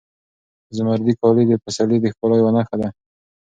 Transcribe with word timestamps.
زمردي 0.77 1.13
کالي 1.21 1.43
د 1.47 1.53
پسرلي 1.63 1.97
د 2.01 2.05
ښکلا 2.13 2.35
یوه 2.37 2.51
نښه 2.57 2.75
ده. 2.81 2.89